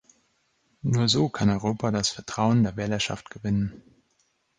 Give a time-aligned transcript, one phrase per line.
[0.81, 3.83] Nur so kann Europa das Vertrauen der Wählerschaft gewinnen.